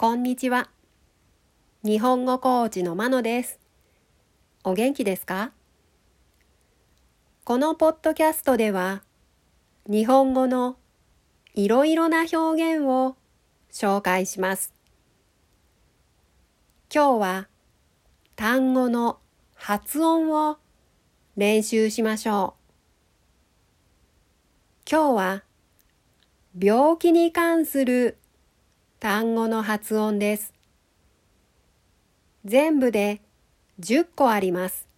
[0.00, 0.70] こんにちは。
[1.82, 3.58] 日本語コーチのまのです。
[4.62, 5.50] お元気ですか？
[7.42, 9.02] このポッドキャストでは、
[9.88, 10.76] 日本語の
[11.54, 13.16] いろいろな表現を
[13.72, 14.72] 紹介します。
[16.94, 17.48] 今日は
[18.36, 19.18] 単語の
[19.56, 20.58] 発音を
[21.36, 22.54] 練習しましょ
[24.86, 24.88] う。
[24.88, 25.42] 今日は
[26.56, 28.16] 病気に関する
[29.00, 30.52] 単語の発音です。
[32.44, 33.20] 全部で
[33.78, 34.88] 10個あります。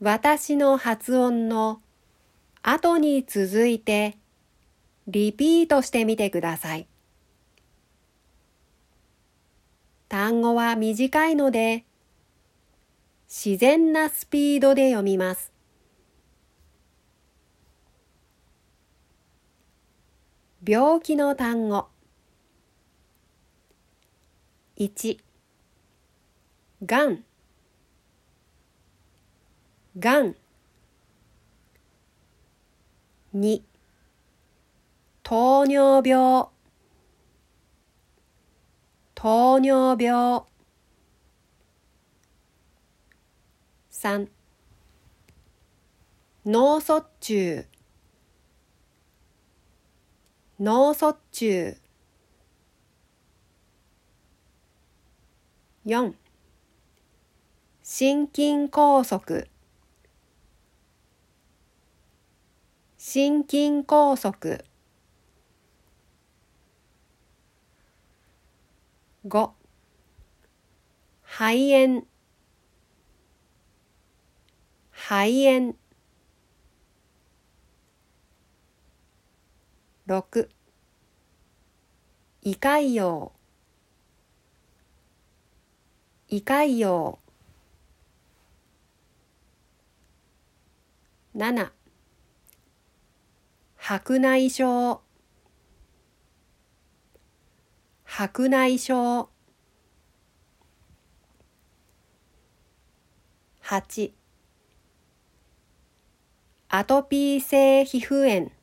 [0.00, 1.80] 私の発音の
[2.62, 4.16] 後に続いて
[5.08, 6.86] リピートしてみてください。
[10.08, 11.84] 単語は短いので
[13.28, 15.55] 自然なスピードで読みます。
[20.68, 21.86] 病気の単語。
[24.76, 25.16] 1
[26.84, 27.24] がん。
[29.96, 30.34] がん。
[33.36, 33.62] 2
[35.22, 36.48] 糖尿病。
[39.14, 40.42] 糖尿病。
[43.92, 44.28] 3
[46.44, 47.75] 脳卒中。
[50.58, 51.76] 脳卒中。
[55.84, 56.14] 4
[57.82, 59.46] 心筋梗塞。
[62.96, 64.30] 心筋梗塞。
[69.22, 69.52] 5
[71.22, 72.06] 肺炎。
[74.90, 75.85] 肺炎。
[80.06, 80.48] 6
[82.42, 83.32] 胃潰瘍
[86.28, 87.18] 胃潰瘍
[91.34, 91.70] 7
[93.88, 95.00] 白内障。
[98.04, 99.28] 白内障。
[103.62, 104.12] 8
[106.68, 108.55] アトピー性皮膚炎。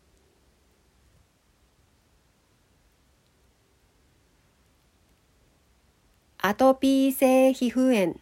[6.45, 8.19] アトピー性皮膚炎。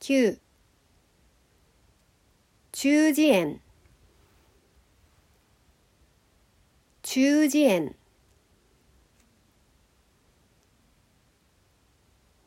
[0.00, 0.40] 9
[2.72, 3.60] 中耳炎。
[7.04, 7.94] 中耳炎。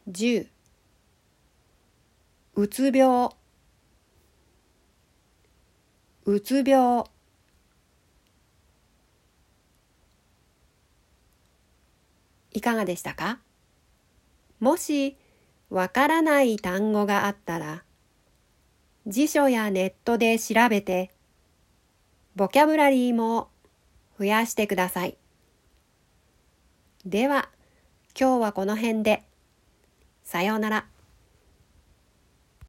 [0.10, 0.50] 10
[2.56, 3.30] うつ病。
[6.26, 7.11] うつ病。
[12.62, 13.40] いかがでしたか？
[14.60, 15.18] もし
[15.72, 17.84] わからない単語があったら
[19.08, 21.10] 辞書やネットで調べて
[22.36, 23.50] ボキャブラリーも
[24.20, 25.18] 増やしてください。
[27.04, 27.50] では
[28.16, 29.24] 今日はこの辺で
[30.24, 30.91] さようなら。